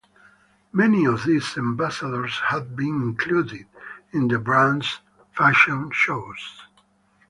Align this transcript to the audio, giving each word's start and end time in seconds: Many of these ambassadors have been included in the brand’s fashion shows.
Many 0.73 1.05
of 1.05 1.25
these 1.25 1.55
ambassadors 1.59 2.39
have 2.45 2.75
been 2.75 3.03
included 3.03 3.67
in 4.11 4.29
the 4.29 4.39
brand’s 4.39 4.99
fashion 5.31 5.91
shows. 5.91 6.63